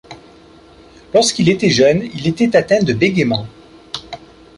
Lorsqu’il 1.13 1.47
était 1.47 1.69
jeune, 1.69 2.01
il 2.15 2.27
était 2.27 2.55
atteint 2.55 2.81
de 2.81 2.91
bégaiement. 2.91 3.45